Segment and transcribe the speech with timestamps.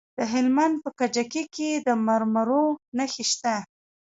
[0.17, 2.65] د هلمند په کجکي کې د مرمرو
[2.97, 3.55] نښې شته.